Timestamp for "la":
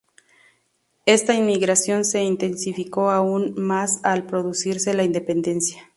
4.95-5.03